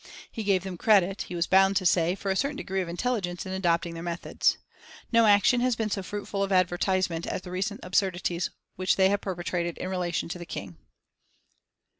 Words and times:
He 0.31 0.43
gave 0.43 0.63
them 0.63 0.77
credit, 0.79 1.21
he 1.29 1.35
was 1.35 1.45
bound 1.45 1.75
to 1.75 1.85
say, 1.85 2.15
for 2.15 2.31
a 2.31 2.35
certain 2.35 2.57
degree 2.57 2.81
of 2.81 2.89
intelligence 2.89 3.45
in 3.45 3.51
adopting 3.53 3.93
their 3.93 4.01
methods. 4.01 4.57
"No 5.11 5.27
action 5.27 5.61
has 5.61 5.75
been 5.75 5.91
so 5.91 6.01
fruitful 6.01 6.41
of 6.41 6.51
advertisement 6.51 7.27
as 7.27 7.43
the 7.43 7.51
recent 7.51 7.81
absurdities 7.83 8.49
which 8.77 8.95
they 8.95 9.09
have 9.09 9.21
perpetrated 9.21 9.77
in 9.77 9.89
relation 9.89 10.27
to 10.29 10.39
the 10.39 10.45
King." 10.47 10.77